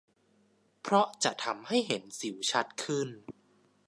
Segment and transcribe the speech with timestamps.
[0.81, 3.09] เพราะจะทำให้เห็นสิวชัดขึ้น